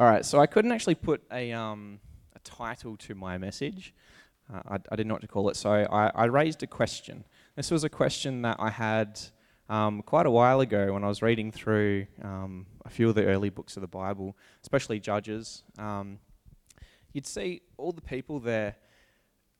[0.00, 2.00] All right, so I couldn't actually put a, um,
[2.34, 3.92] a title to my message.
[4.50, 7.22] Uh, I, I, didn't know what to call it, so I, I, raised a question.
[7.54, 9.20] This was a question that I had
[9.68, 13.26] um, quite a while ago when I was reading through um, a few of the
[13.26, 15.64] early books of the Bible, especially Judges.
[15.78, 16.18] Um,
[17.12, 18.76] you'd see all the people there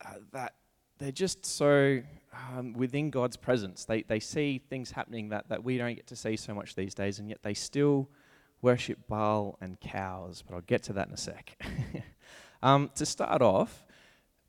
[0.03, 0.55] uh, that
[0.97, 2.01] they're just so
[2.33, 3.85] um, within God's presence.
[3.85, 6.95] They, they see things happening that, that we don't get to see so much these
[6.95, 8.09] days, and yet they still
[8.61, 10.43] worship Baal and cows.
[10.47, 11.61] But I'll get to that in a sec.
[12.63, 13.85] um, to start off,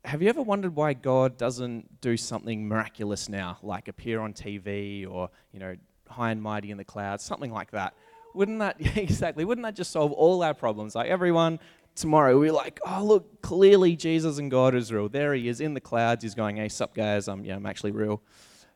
[0.05, 5.09] have you ever wondered why God doesn't do something miraculous now, like appear on TV
[5.09, 5.75] or, you know,
[6.09, 7.93] high and mighty in the clouds, something like that?
[8.33, 10.95] Wouldn't that, exactly, wouldn't that just solve all our problems?
[10.95, 11.59] Like everyone
[11.95, 15.07] tomorrow, we're like, oh, look, clearly Jesus and God is real.
[15.07, 16.23] There he is in the clouds.
[16.23, 18.21] He's going, hey, sup, guys, I'm, yeah, I'm actually real.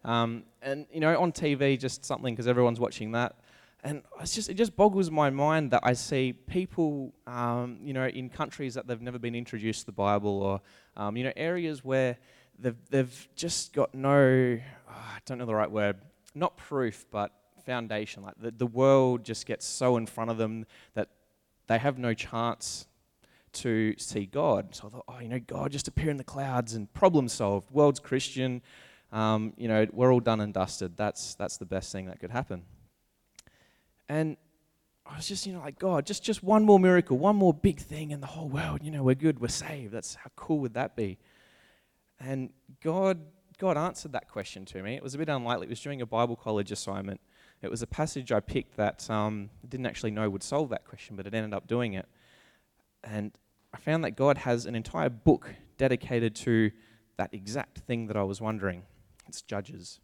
[0.05, 3.35] Um, and, you know, on TV, just something because everyone's watching that.
[3.87, 8.05] And it's just, it just boggles my mind that I see people, um, you know,
[8.05, 10.61] in countries that they've never been introduced to the Bible or,
[10.97, 12.17] um, you know, areas where
[12.59, 15.95] they've, they've just got no, oh, I don't know the right word,
[16.35, 17.31] not proof, but
[17.65, 18.23] foundation.
[18.23, 21.07] Like the, the world just gets so in front of them that
[21.67, 22.87] they have no chance
[23.53, 24.75] to see God.
[24.75, 27.71] So I thought, oh, you know, God just appear in the clouds and problem solved.
[27.71, 28.63] World's Christian.
[29.13, 30.97] Um, you know, we're all done and dusted.
[30.97, 32.63] That's, that's the best thing that could happen.
[34.09, 34.37] And
[35.05, 37.79] I was just, you know, like, God, just, just one more miracle, one more big
[37.79, 38.79] thing in the whole world.
[38.83, 39.93] You know, we're good, we're saved.
[39.93, 41.17] That's how cool would that be?
[42.19, 43.19] And God,
[43.57, 44.95] God answered that question to me.
[44.95, 45.67] It was a bit unlikely.
[45.67, 47.21] It was during a Bible college assignment.
[47.61, 51.15] It was a passage I picked that um, didn't actually know would solve that question,
[51.15, 52.07] but it ended up doing it.
[53.03, 53.31] And
[53.73, 56.71] I found that God has an entire book dedicated to
[57.17, 58.83] that exact thing that I was wondering.
[59.27, 59.99] It's Judges.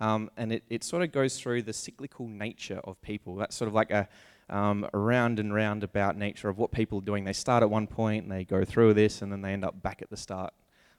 [0.00, 3.36] Um, and it, it sort of goes through the cyclical nature of people.
[3.36, 4.08] That's sort of like a,
[4.50, 7.24] um, a round and round about nature of what people are doing.
[7.24, 9.82] They start at one point and they go through this and then they end up
[9.82, 10.52] back at the start.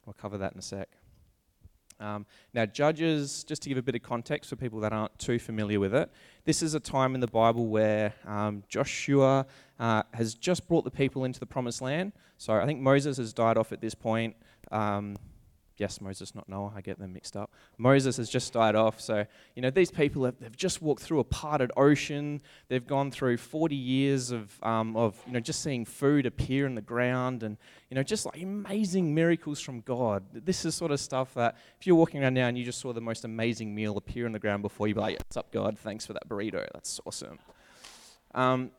[0.05, 0.89] We'll cover that in a sec.
[1.99, 5.39] Um, now, Judges, just to give a bit of context for people that aren't too
[5.39, 6.11] familiar with it,
[6.45, 9.45] this is a time in the Bible where um, Joshua
[9.79, 12.13] uh, has just brought the people into the promised land.
[12.37, 14.35] So I think Moses has died off at this point.
[14.71, 15.17] Um,
[15.77, 17.51] yes, Moses, not Noah, I get them mixed up.
[17.77, 18.99] Moses has just died off.
[18.99, 22.41] So, you know, these people have they've just walked through a parted ocean.
[22.67, 26.75] They've gone through 40 years of, um, of, you know, just seeing food appear in
[26.75, 27.57] the ground and,
[27.89, 30.23] you know, just like amazing miracles from God.
[30.33, 32.93] This is sort of stuff that if you're walking around now and you just saw
[32.93, 35.77] the most amazing meal appear in the ground before, you'd be like, what's up, God?
[35.77, 36.65] Thanks for that burrito.
[36.73, 37.39] That's awesome.
[38.33, 38.71] Um,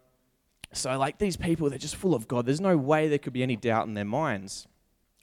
[0.72, 2.44] so, like, these people, they're just full of God.
[2.44, 4.66] There's no way there could be any doubt in their minds.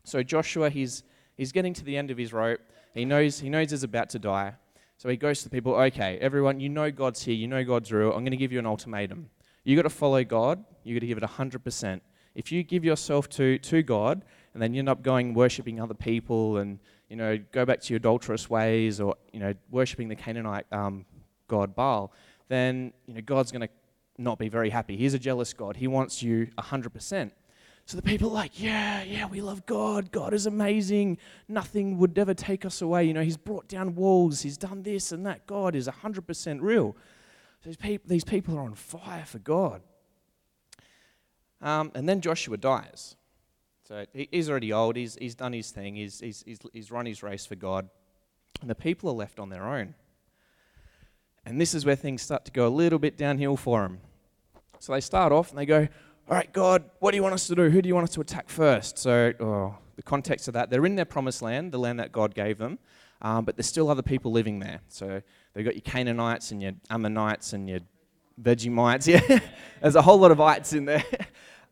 [0.03, 1.03] So, Joshua, he's
[1.35, 2.59] He's getting to the end of his rope.
[2.93, 4.53] He knows, he knows he's about to die.
[4.97, 7.91] So he goes to the people, okay, everyone, you know God's here, you know God's
[7.91, 8.07] real.
[8.09, 9.29] I'm going to give you an ultimatum.
[9.65, 12.01] You've got to follow God, you've got to give it 100%.
[12.35, 14.23] If you give yourself to, to God
[14.53, 16.79] and then you end up going worshipping other people and,
[17.09, 21.05] you know, go back to your adulterous ways or, you know, worshipping the Canaanite um,
[21.47, 22.11] god Baal,
[22.47, 23.69] then, you know, God's going to
[24.17, 24.95] not be very happy.
[24.95, 25.77] He's a jealous God.
[25.77, 27.31] He wants you 100%.
[27.85, 30.11] So the people are like, yeah, yeah, we love God.
[30.11, 31.19] God is amazing.
[31.47, 33.03] Nothing would ever take us away.
[33.03, 34.41] You know, He's brought down walls.
[34.41, 35.45] He's done this and that.
[35.45, 36.95] God is 100% real.
[37.63, 39.81] So these people, these people are on fire for God.
[41.61, 43.15] Um, and then Joshua dies.
[43.87, 44.95] So he's already old.
[44.95, 45.95] He's, he's done his thing.
[45.95, 47.87] He's, he's, he's, he's run his race for God.
[48.61, 49.93] And the people are left on their own.
[51.45, 53.99] And this is where things start to go a little bit downhill for them.
[54.79, 55.87] So they start off and they go,
[56.27, 57.69] all right, God, what do you want us to do?
[57.69, 58.97] Who do you want us to attack first?
[58.97, 62.33] So, oh, the context of that, they're in their promised land, the land that God
[62.33, 62.79] gave them,
[63.21, 64.81] um, but there's still other people living there.
[64.87, 65.21] So
[65.53, 67.79] they've got your Canaanites and your Ammonites and your
[68.41, 69.07] Vegemites.
[69.29, 69.39] Yeah,
[69.81, 71.03] there's a whole lot of ites in there.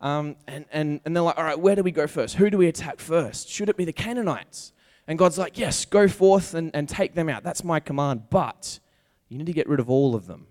[0.02, 2.36] Um, and, and, and they're like, all right, where do we go first?
[2.36, 3.48] Who do we attack first?
[3.48, 4.74] Should it be the Canaanites?
[5.08, 7.42] And God's like, yes, go forth and, and take them out.
[7.42, 8.24] That's my command.
[8.30, 8.82] But
[9.30, 10.48] you need to get rid of all of them.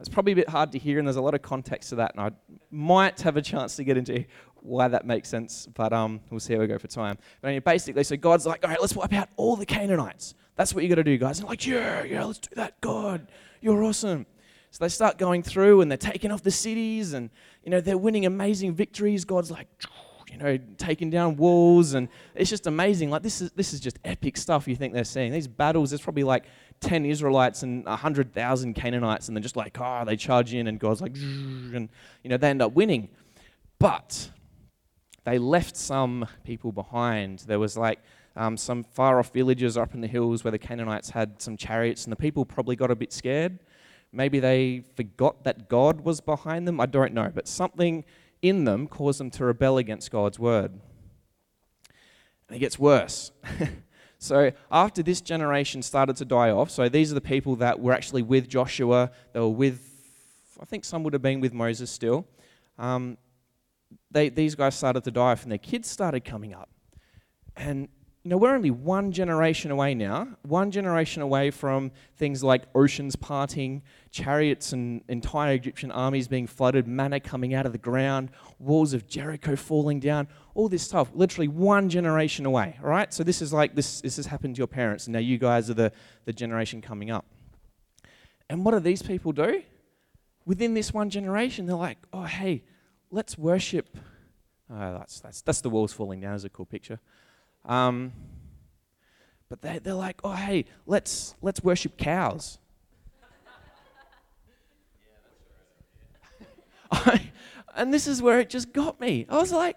[0.00, 2.14] It's probably a bit hard to hear, and there's a lot of context to that,
[2.14, 2.30] and I
[2.70, 4.24] might have a chance to get into
[4.62, 7.18] why that makes sense, but um, we'll see how we go for time.
[7.42, 10.34] But anyway, basically, so God's like, all right, let's wipe out all the Canaanites.
[10.56, 11.38] That's what you got to do, guys.
[11.38, 12.80] And like, yeah, yeah, let's do that.
[12.80, 13.28] God,
[13.60, 14.26] you're awesome.
[14.70, 17.28] So they start going through, and they're taking off the cities, and
[17.62, 19.24] you know they're winning amazing victories.
[19.26, 19.68] God's like,
[20.30, 23.10] you know, taking down walls, and it's just amazing.
[23.10, 24.68] Like this is this is just epic stuff.
[24.68, 25.90] You think they're seeing these battles?
[25.90, 26.44] There's probably like
[26.80, 31.02] 10 Israelites and 100,000 Canaanites, and they're just like, oh, they charge in, and God's
[31.02, 31.88] like, and,
[32.22, 33.10] you know, they end up winning.
[33.78, 34.30] But
[35.24, 37.40] they left some people behind.
[37.40, 38.00] There was like
[38.36, 42.04] um, some far off villages up in the hills where the Canaanites had some chariots,
[42.04, 43.58] and the people probably got a bit scared.
[44.12, 46.80] Maybe they forgot that God was behind them.
[46.80, 47.30] I don't know.
[47.32, 48.04] But something
[48.42, 50.72] in them cause them to rebel against God's word.
[52.48, 53.32] And it gets worse.
[54.18, 57.92] so after this generation started to die off, so these are the people that were
[57.92, 59.80] actually with Joshua, they were with,
[60.60, 62.26] I think some would have been with Moses still.
[62.78, 63.18] Um,
[64.10, 66.68] they, these guys started to die off, and their kids started coming up.
[67.56, 67.88] And
[68.22, 73.16] you know, we're only one generation away now, one generation away from things like oceans
[73.16, 73.80] parting,
[74.10, 79.08] chariots and entire Egyptian armies being flooded, manna coming out of the ground, walls of
[79.08, 83.12] Jericho falling down, all this stuff, literally one generation away, all right?
[83.14, 85.70] So this is like, this, this has happened to your parents, and now you guys
[85.70, 85.90] are the,
[86.26, 87.24] the generation coming up.
[88.50, 89.62] And what do these people do?
[90.44, 92.64] Within this one generation, they're like, oh, hey,
[93.10, 93.96] let's worship.
[94.68, 97.00] Oh, that's, that's, that's the walls falling down, is a cool picture.
[97.64, 98.12] Um,
[99.48, 102.58] but they, they're like, oh, hey, let's, let's worship cows.
[107.74, 109.26] and this is where it just got me.
[109.28, 109.76] I was like,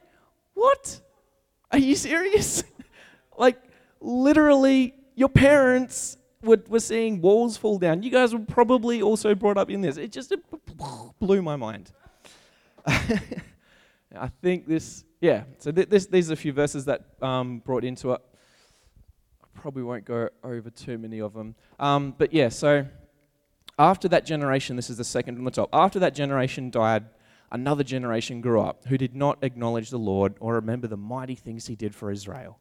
[0.53, 1.01] what?
[1.71, 2.63] Are you serious?
[3.37, 3.61] like,
[3.99, 8.03] literally, your parents were, were seeing walls fall down.
[8.03, 9.97] You guys were probably also brought up in this.
[9.97, 10.33] It just
[11.19, 11.91] blew my mind.
[12.85, 17.85] I think this yeah, so th- this, these are a few verses that um, brought
[17.85, 18.19] into it.
[19.41, 21.55] I probably won't go over too many of them.
[21.79, 22.85] Um, but yeah, so
[23.79, 27.05] after that generation, this is the second from the top, after that generation died,
[27.53, 31.67] another generation grew up who did not acknowledge the Lord or remember the mighty things
[31.67, 32.59] he did for Israel.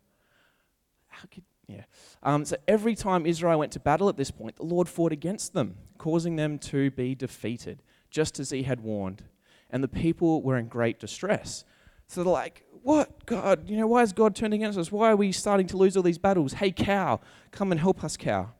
[1.08, 1.82] How could, yeah.
[2.22, 5.52] Um, so every time Israel went to battle at this point, the Lord fought against
[5.52, 9.24] them, causing them to be defeated, just as he had warned.
[9.68, 11.64] And the people were in great distress.
[12.12, 13.24] So they're like, what?
[13.24, 14.92] God, you know, why is God turning against us?
[14.92, 16.52] Why are we starting to lose all these battles?
[16.52, 17.20] Hey, cow,
[17.52, 18.50] come and help us, cow.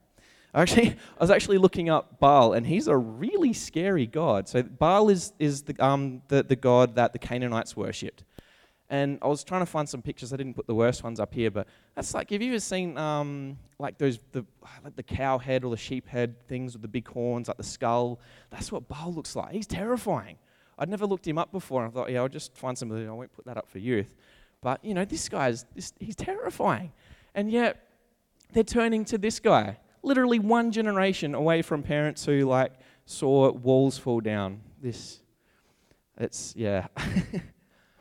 [0.55, 0.89] Actually,
[1.19, 4.49] I was actually looking up Baal, and he's a really scary god.
[4.49, 8.25] So Baal is, is the, um, the, the god that the Canaanites worshipped.
[8.89, 10.33] And I was trying to find some pictures.
[10.33, 12.97] I didn't put the worst ones up here, but that's like, have you ever seen
[12.97, 14.47] um, like those the
[14.83, 17.63] like the cow head or the sheep head things with the big horns, like the
[17.63, 18.19] skull?
[18.49, 19.53] That's what Baal looks like.
[19.53, 20.39] He's terrifying.
[20.79, 21.85] I'd never looked him up before.
[21.85, 23.79] And I thought, yeah, I'll just find some of I won't put that up for
[23.79, 24.15] youth.
[24.61, 26.93] But, you know, this guy's, this, he's terrifying.
[27.35, 27.89] And yet,
[28.53, 29.79] they're turning to this guy.
[30.03, 32.73] Literally one generation away from parents who, like,
[33.07, 34.61] saw walls fall down.
[34.81, 35.21] This,
[36.19, 36.87] it's, yeah.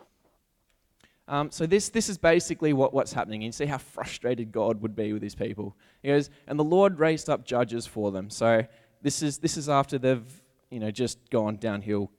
[1.27, 3.41] um, so this, this is basically what, what's happening.
[3.41, 5.75] You see how frustrated God would be with his people.
[6.03, 8.29] He goes, and the Lord raised up judges for them.
[8.29, 8.65] So
[9.01, 12.11] this is, this is after they've, you know, just gone downhill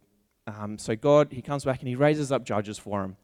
[0.47, 3.17] um, so God, he comes back and he raises up judges for him.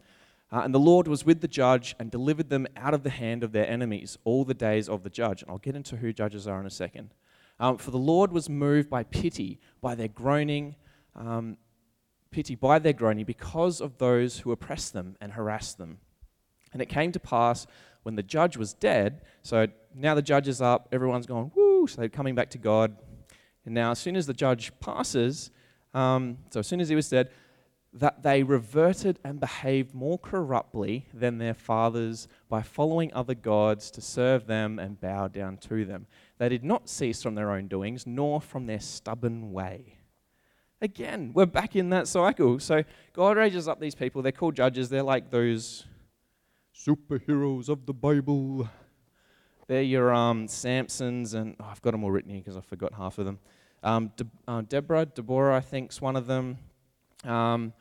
[0.50, 3.44] Uh, and the Lord was with the judge and delivered them out of the hand
[3.44, 5.43] of their enemies all the days of the judge.
[5.43, 7.12] And I'll get into who judges are in a second.
[7.61, 10.76] Um, for the Lord was moved by pity, by their groaning,
[11.15, 11.59] um,
[12.31, 15.99] pity by their groaning, because of those who oppressed them and harassed them.
[16.73, 17.67] And it came to pass
[18.05, 19.23] when the judge was dead.
[19.43, 22.97] So now the judge is up, everyone's gone, woo, so they're coming back to God.
[23.65, 25.50] And now, as soon as the judge passes,
[25.94, 27.31] um, so as soon as he was dead,
[27.93, 34.00] that they reverted and behaved more corruptly than their fathers by following other gods to
[34.00, 36.06] serve them and bow down to them.
[36.37, 39.96] They did not cease from their own doings, nor from their stubborn way.
[40.81, 42.61] Again, we're back in that cycle.
[42.61, 44.22] So God raises up these people.
[44.22, 44.89] They're called judges.
[44.91, 45.84] They're like those
[46.72, 48.69] superheroes of the Bible.
[49.67, 52.94] They're your um, Samsons, and oh, I've got them all written here because I forgot
[52.94, 53.39] half of them.
[53.82, 56.58] Um, De- uh, Deborah, Deborah, I think, is one of them.
[57.25, 57.73] Um,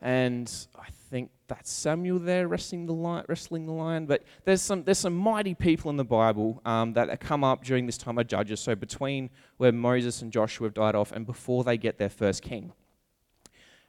[0.00, 3.24] and I think that's Samuel there wrestling the lion.
[3.28, 4.06] Wrestling the lion.
[4.06, 7.86] But there's some there's some mighty people in the Bible um, that come up during
[7.86, 8.60] this time of Judges.
[8.60, 12.42] So between where Moses and Joshua have died off and before they get their first
[12.42, 12.72] king.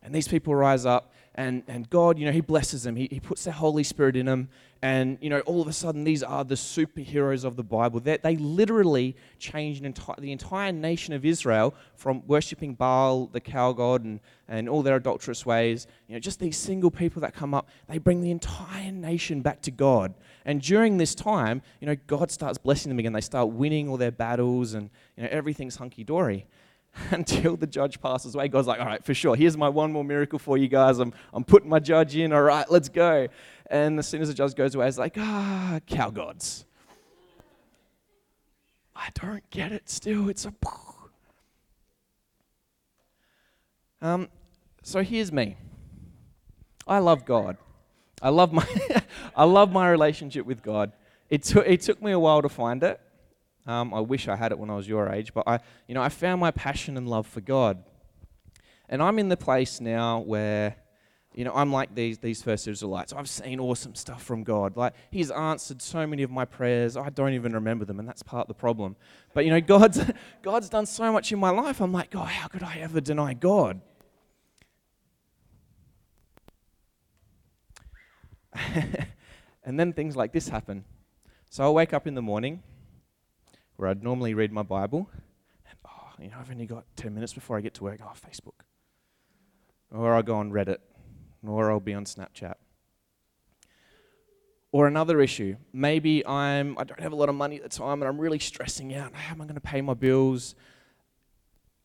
[0.02, 2.96] And these people rise up, and, and God, you know, He blesses them.
[2.96, 4.50] He, he puts the Holy Spirit in them.
[4.82, 8.00] And, you know, all of a sudden, these are the superheroes of the Bible.
[8.00, 13.74] They, they literally changed enti- the entire nation of Israel from worshipping Baal, the cow
[13.74, 15.88] god, and, and all their adulterous ways.
[16.08, 19.62] You know, just these single people that come up, they bring the entire nation back
[19.64, 20.14] to God.
[20.46, 23.14] And during this time, you know, God starts blessing them again.
[23.14, 26.46] They start winning all their battles, and, you know, everything's hunky dory.
[27.12, 28.48] until the judge passes away.
[28.48, 31.00] God's like, all right, for sure, here's my one more miracle for you guys.
[31.00, 33.28] I'm, I'm putting my judge in, all right, let's go.
[33.68, 36.66] And as soon as the judge goes away, it's like, ah, cow gods.
[38.96, 40.30] I don't get it still.
[40.30, 40.54] It's a.
[44.02, 44.30] Um,
[44.84, 45.58] so here's me.
[46.86, 47.58] I love God.
[48.22, 48.68] I love my,
[49.36, 50.92] I love my relationship with God.
[51.30, 53.00] It, took it took me a while to find it.
[53.68, 56.02] Um, I wish I had it when I was your age, but I, you know,
[56.02, 57.84] I found my passion and love for God.
[58.88, 60.76] And I'm in the place now where,
[61.34, 63.12] you know, I'm like these, these first Israelites.
[63.12, 64.78] I've seen awesome stuff from God.
[64.78, 66.96] Like, He's answered so many of my prayers.
[66.96, 68.96] I don't even remember them, and that's part of the problem.
[69.34, 70.00] But, you know, God's,
[70.44, 71.82] God's done so much in my life.
[71.82, 73.82] I'm like, God, how could I ever deny God?
[79.66, 80.86] and then things like this happen.
[81.50, 82.62] So I'll wake up in the morning
[83.78, 85.10] where I'd normally read my Bible,
[85.68, 88.00] and oh, you know, I've only got 10 minutes before I get to work.
[88.04, 88.64] Oh, Facebook.
[89.92, 90.78] Or I'll go on Reddit,
[91.46, 92.56] or I'll be on Snapchat.
[94.72, 98.02] Or another issue, maybe I'm, I don't have a lot of money at the time
[98.02, 99.14] and I'm really stressing out.
[99.14, 100.54] How am I going to pay my bills?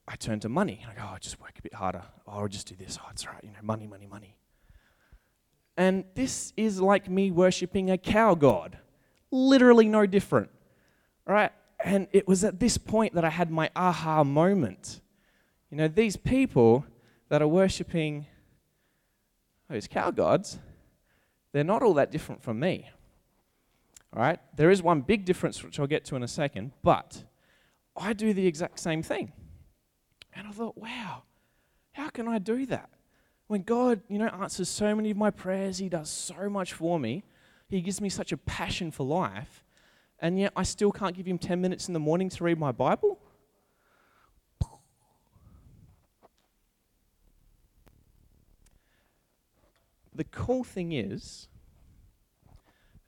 [0.09, 0.85] I turn to money.
[0.91, 2.03] I go, oh, I'll just work a bit harder.
[2.27, 2.99] Oh, I'll just do this.
[3.01, 3.45] Oh, it's right.
[3.45, 4.35] You know, money, money, money.
[5.77, 8.77] And this is like me worshipping a cow god.
[9.31, 10.51] Literally no different.
[11.29, 11.53] All right?
[11.85, 15.01] And it was at this point that I had my aha moment.
[15.71, 16.85] You know, these people
[17.29, 18.27] that are worshipping
[19.69, 20.59] those cow gods,
[21.53, 22.89] they're not all that different from me.
[24.15, 24.41] All right?
[24.57, 27.25] There is one big difference, which I'll get to in a second, but
[27.97, 29.33] I do the exact same thing.
[30.35, 31.23] And I thought, wow,
[31.93, 32.91] how can I do that?
[33.47, 36.99] When God, you know, answers so many of my prayers, He does so much for
[36.99, 37.25] me,
[37.69, 39.65] He gives me such a passion for life
[40.21, 42.73] and yet I still can't give him 10 minutes in the morning to read my
[42.73, 43.19] Bible?
[50.15, 51.49] The cool thing is,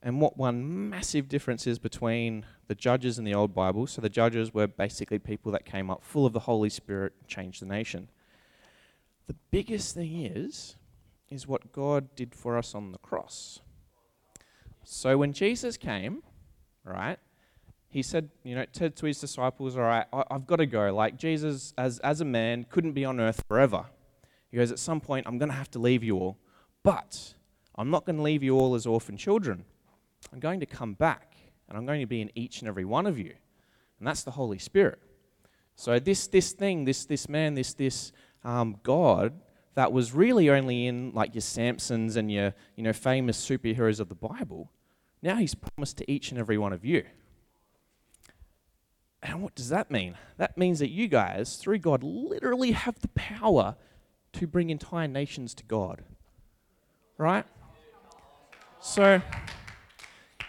[0.03, 4.09] and what one massive difference is between the judges in the old Bible, so the
[4.09, 8.09] judges were basically people that came up full of the Holy Spirit, changed the nation.
[9.27, 10.77] The biggest thing is,
[11.29, 13.61] is what God did for us on the cross.
[14.83, 16.23] So when Jesus came,
[16.85, 17.19] right?
[17.89, 20.95] He said, you know, to, to his disciples, all right, I, I've got to go.
[20.95, 23.85] Like Jesus, as, as a man, couldn't be on earth forever.
[24.51, 26.39] He goes, at some point, I'm going to have to leave you all.
[26.83, 27.35] But
[27.77, 29.65] I'm not going to leave you all as orphan children.
[30.33, 31.37] I'm going to come back,
[31.69, 33.35] and I'm going to be in each and every one of you.
[33.99, 34.99] And that's the Holy Spirit.
[35.77, 38.13] So this, this thing, this, this man, this, this
[38.45, 39.33] um, God
[39.75, 44.09] that was really only in like your Samsons and your you know, famous superheroes of
[44.09, 44.71] the Bible,
[45.23, 47.05] now he's promised to each and every one of you.
[49.23, 50.17] And what does that mean?
[50.37, 53.77] That means that you guys, through God, literally have the power
[54.33, 56.03] to bring entire nations to God.
[57.19, 57.45] Right?
[58.81, 59.23] So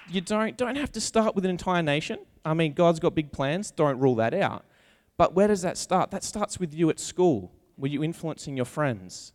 [0.10, 2.18] you don't don't have to start with an entire nation.
[2.44, 4.66] I mean, God's got big plans, don't rule that out.
[5.18, 6.10] But where does that start?
[6.10, 9.34] That starts with you at school, Were you influencing your friends.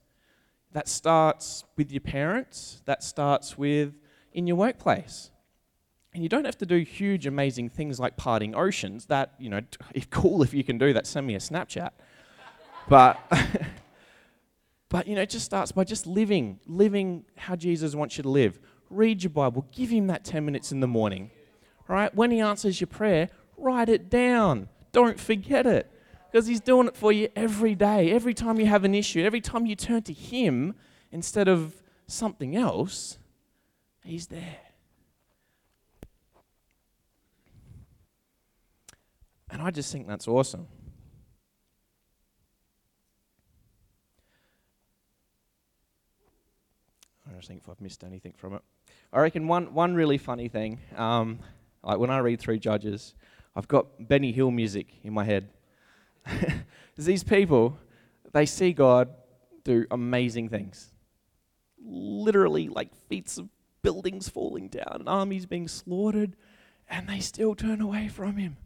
[0.73, 3.95] That starts with your parents, that starts with
[4.39, 5.33] in your workplace.
[6.15, 9.07] And you don't have to do huge, amazing things like parting oceans.
[9.07, 9.61] That, you know,
[10.11, 11.09] cool if you can do that.
[11.09, 11.91] Send me a Snapchat.
[12.89, 13.19] but,
[14.89, 18.29] but, you know, it just starts by just living, living how Jesus wants you to
[18.29, 18.61] live.
[18.91, 19.67] Read your Bible.
[19.73, 21.33] Give him that 10 minutes in the morning.
[21.89, 22.15] Right?
[22.15, 24.69] When he answers your prayer, write it down.
[24.93, 25.91] Don't forget it.
[26.31, 28.13] Because he's doing it for you every day.
[28.13, 30.75] Every time you have an issue, every time you turn to him
[31.11, 33.19] instead of something else,
[34.09, 34.57] He's there.
[39.51, 40.67] And I just think that's awesome.
[47.29, 48.63] I just think if I've missed anything from it.
[49.13, 51.41] I reckon one, one really funny thing, um,
[51.83, 53.13] like when I read through Judges,
[53.55, 55.51] I've got Benny Hill music in my head.
[56.97, 57.77] these people,
[58.33, 59.11] they see God
[59.65, 60.95] do amazing things.
[61.85, 63.51] Literally, like feats of
[63.83, 66.37] buildings falling down and armies being slaughtered,
[66.89, 68.57] and they still turn away from him.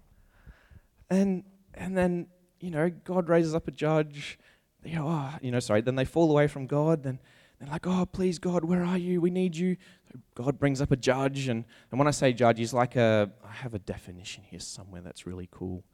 [1.11, 2.27] And and then
[2.61, 4.39] you know God raises up a judge.
[4.83, 5.81] They go, oh, you know, sorry.
[5.81, 7.05] Then they fall away from God.
[7.05, 7.21] Then
[7.61, 9.21] they're like, oh, please God, where are you?
[9.21, 9.77] We need you.
[10.13, 13.31] So God brings up a judge, and and when I say judge, he's like a.
[13.45, 15.85] I have a definition here somewhere that's really cool.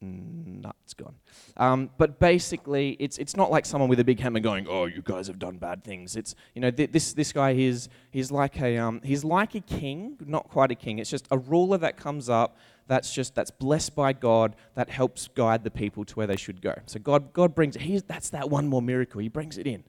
[0.00, 1.16] It's gone.
[1.56, 5.02] Um, but basically, it's it's not like someone with a big hammer going, "Oh, you
[5.02, 8.60] guys have done bad things." It's you know th- this this guy is he's like
[8.60, 10.98] a um, he's like a king, not quite a king.
[10.98, 15.28] It's just a ruler that comes up that's just that's blessed by God that helps
[15.28, 16.74] guide the people to where they should go.
[16.86, 19.20] So God God brings he's that's that one more miracle.
[19.20, 19.84] He brings it in.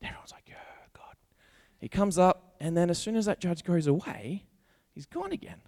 [0.00, 0.56] And everyone's like, "Yeah,
[0.94, 1.16] God."
[1.78, 4.46] He comes up, and then as soon as that judge goes away,
[4.94, 5.60] he's gone again.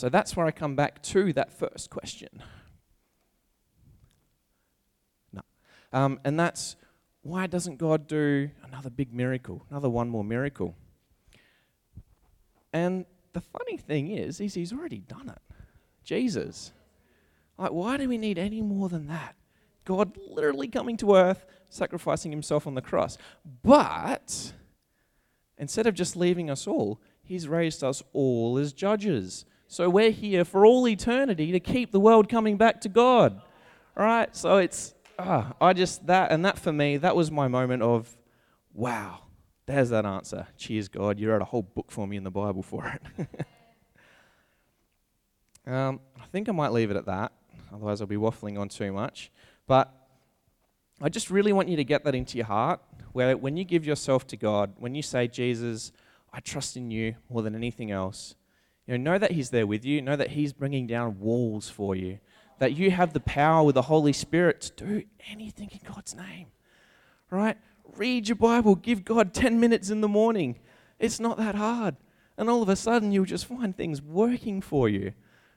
[0.00, 2.42] So that's where I come back to that first question.
[5.30, 5.42] No.
[5.92, 6.76] Um, and that's
[7.20, 10.74] why doesn't God do another big miracle, another one more miracle?
[12.72, 13.04] And
[13.34, 15.54] the funny thing is, is he's already done it.
[16.02, 16.72] Jesus.
[17.58, 19.36] Like, why do we need any more than that?
[19.84, 23.18] God literally coming to earth, sacrificing himself on the cross.
[23.62, 24.54] But
[25.58, 29.44] instead of just leaving us all, he's raised us all as judges.
[29.72, 33.40] So we're here for all eternity to keep the world coming back to God.
[33.96, 34.34] All right?
[34.34, 38.16] So it's, ah, I just, that, and that for me, that was my moment of,
[38.74, 39.20] wow,
[39.66, 40.48] there's that answer.
[40.56, 41.20] Cheers, God.
[41.20, 43.28] You wrote a whole book for me in the Bible for it.
[45.72, 47.30] um, I think I might leave it at that.
[47.72, 49.30] Otherwise, I'll be waffling on too much.
[49.68, 49.94] But
[51.00, 52.80] I just really want you to get that into your heart
[53.12, 55.92] where when you give yourself to God, when you say, Jesus,
[56.32, 58.34] I trust in you more than anything else,
[58.90, 61.94] you know, know that He's there with you, know that He's bringing down walls for
[61.94, 62.18] you,
[62.58, 66.48] that you have the power with the Holy Spirit to do anything in God's name.
[67.30, 67.56] Right?
[67.96, 70.58] Read your Bible, give God 10 minutes in the morning.
[70.98, 71.96] It's not that hard.
[72.36, 75.12] And all of a sudden, you'll just find things working for you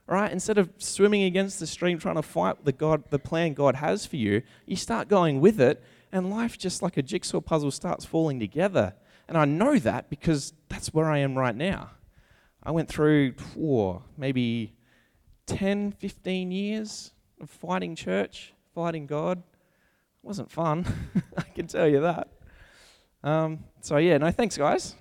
[0.06, 0.30] right?
[0.30, 4.04] Instead of swimming against the stream trying to fight the God, the plan God has
[4.04, 8.04] for you, you start going with it, and life just like a jigsaw puzzle starts
[8.04, 8.94] falling together.
[9.28, 11.92] And I know that because that's where I am right now.
[12.64, 14.74] I went through oh, maybe
[15.46, 19.38] 10, 15 years of fighting church, fighting God.
[19.38, 20.86] It wasn't fun,
[21.36, 22.28] I can tell you that.
[23.22, 24.96] Um, so, yeah, no, thanks, guys.